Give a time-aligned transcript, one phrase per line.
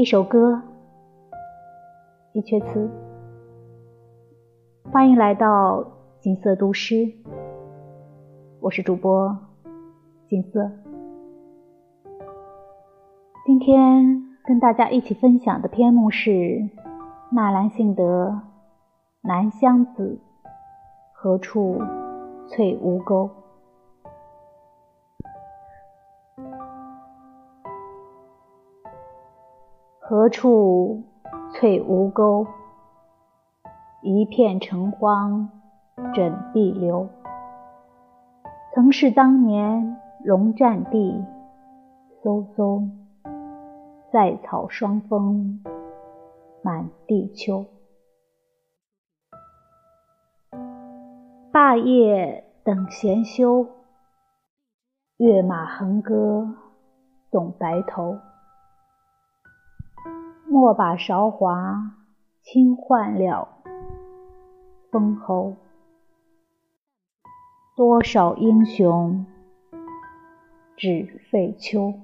[0.00, 0.62] 一首歌，
[2.32, 2.90] 一阙词。
[4.90, 5.86] 欢迎来到
[6.20, 7.06] 锦瑟读诗，
[8.62, 9.36] 我是主播
[10.26, 10.70] 锦瑟。
[13.44, 16.66] 今天跟大家一起分享的篇目是
[17.30, 18.28] 纳兰性德
[19.20, 20.18] 《南乡子》，
[21.12, 21.78] 何处
[22.48, 23.28] 翠梧沟。
[30.10, 31.04] 何处
[31.52, 32.44] 翠梧沟？
[34.02, 35.48] 一片城荒
[36.12, 37.08] 枕碧流。
[38.74, 41.24] 曾是当年龙战地，
[42.24, 42.90] 飕飕，
[44.10, 45.62] 塞草霜风
[46.60, 47.64] 满地秋。
[51.52, 53.64] 霸业等闲休，
[55.18, 56.52] 跃马横戈
[57.30, 58.18] 总白头。
[60.52, 61.92] 莫把韶华
[62.42, 63.48] 轻换了
[64.90, 65.54] 封侯，
[67.76, 69.26] 多少英雄
[70.76, 71.94] 只废丘。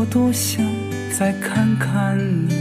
[0.00, 0.64] 我多想
[1.12, 2.54] 再看看你，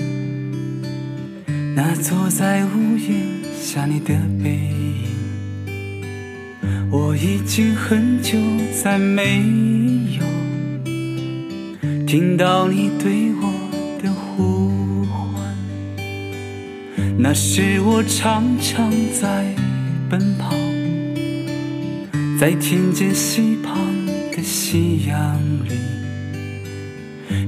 [1.73, 3.23] 那坐在屋檐
[3.57, 5.05] 下你的背影。
[6.91, 8.37] 我已经很久
[8.83, 9.37] 再没
[10.17, 10.21] 有
[12.05, 13.53] 听到你对我
[14.03, 15.55] 的呼唤，
[17.17, 19.45] 那时我常常在
[20.09, 20.53] 奔跑，
[22.37, 23.77] 在田间溪旁
[24.35, 25.98] 的夕阳里。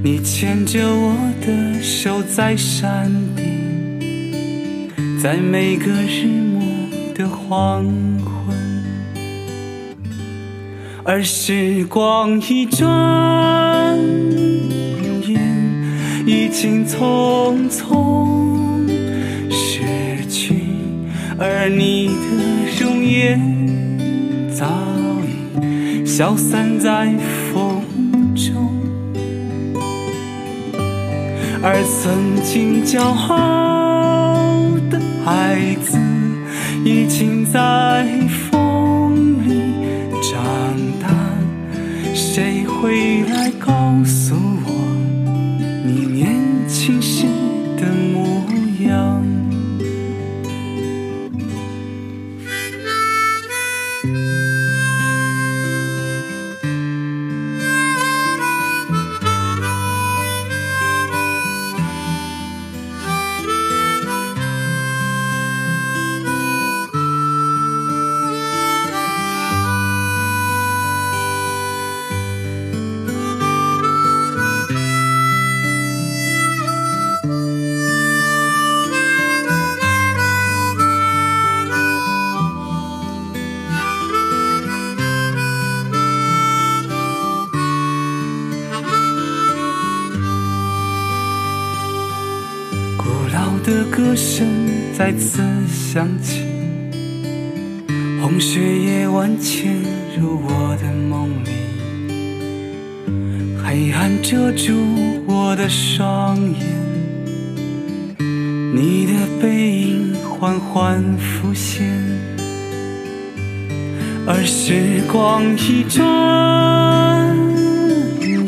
[0.04, 4.90] 你牵着我的手在山顶，
[5.22, 6.60] 在每个日暮
[7.14, 7.84] 的黄
[8.18, 8.52] 昏，
[11.04, 13.96] 而时光一转
[15.24, 15.40] 眼，
[16.26, 18.84] 已经匆匆
[19.48, 20.64] 逝去，
[21.38, 22.12] 而你的
[22.80, 23.38] 容颜
[24.52, 24.66] 早
[25.62, 27.14] 已消散在
[27.54, 27.84] 风
[28.34, 28.61] 中。
[31.64, 35.96] 而曾经骄傲的孩子，
[36.84, 38.04] 已经在
[38.50, 39.72] 风里
[40.20, 40.42] 长
[41.00, 41.08] 大。
[42.12, 43.70] 谁会来告
[44.04, 44.34] 诉
[44.66, 44.70] 我，
[93.64, 94.44] 的歌声
[94.92, 96.40] 再次响起，
[98.20, 99.72] 红雪夜晚潜
[100.18, 101.50] 入我的梦里，
[103.64, 104.72] 黑暗遮住
[105.26, 106.58] 我的双眼，
[108.74, 111.86] 你的背影缓缓浮现，
[114.26, 116.04] 而时光一转
[118.20, 118.44] 眼，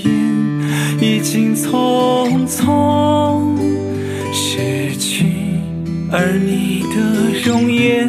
[1.00, 3.53] 已经匆匆。
[5.06, 5.26] 去，
[6.10, 6.96] 而你的
[7.44, 8.08] 容颜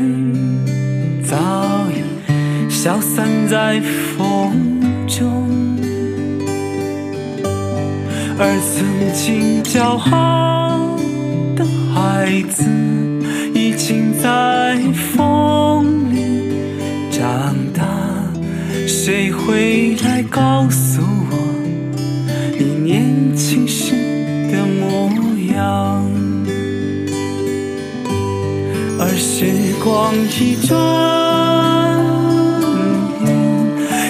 [1.23, 1.35] 早
[1.91, 5.49] 已消散在风中，
[8.39, 9.81] 而曾经骄
[10.11, 10.97] 傲
[11.55, 12.63] 的孩子，
[13.53, 14.77] 已经在
[15.15, 16.51] 风里
[17.11, 17.83] 长大。
[18.87, 21.01] 谁会来告诉
[29.17, 30.77] 时光一转
[33.23, 33.27] 眼，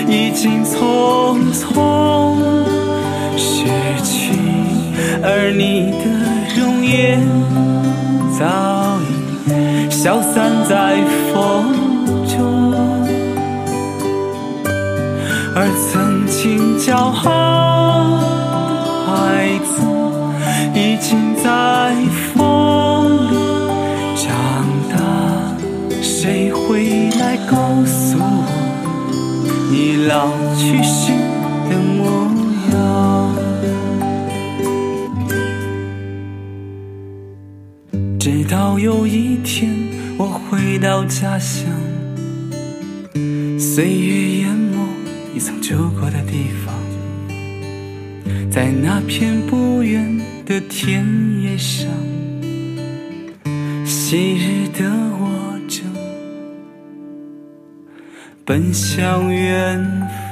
[0.08, 2.36] 已经匆匆
[3.38, 3.66] 逝
[4.04, 4.34] 去，
[5.24, 6.06] 而你的
[6.60, 7.22] 容颜
[8.38, 9.00] 早
[9.48, 10.98] 已消散在
[11.32, 11.36] 风
[12.28, 12.74] 中，
[15.56, 18.20] 而曾经骄傲
[19.08, 19.60] 的
[30.66, 31.12] 去时
[31.70, 32.28] 的模
[32.74, 33.36] 样？
[38.20, 39.70] 直到有一天，
[40.18, 41.68] 我回到家乡，
[43.60, 44.88] 岁月淹没
[45.36, 46.74] 你曾住过的地方，
[48.50, 51.06] 在那片不远的田
[51.44, 51.88] 野上，
[53.86, 54.90] 昔日的
[55.20, 55.86] 我正
[58.44, 59.80] 奔向远
[60.10, 60.25] 方。